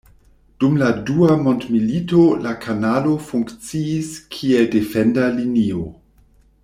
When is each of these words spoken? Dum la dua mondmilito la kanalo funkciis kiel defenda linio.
Dum 0.61 0.77
la 0.81 0.87
dua 1.09 1.35
mondmilito 1.47 2.23
la 2.45 2.55
kanalo 2.63 3.13
funkciis 3.27 4.11
kiel 4.37 4.67
defenda 4.77 5.29
linio. 5.39 5.85